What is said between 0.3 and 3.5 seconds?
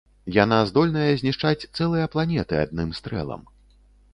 Яна здольная знішчаць цэлыя планеты адным стрэлам.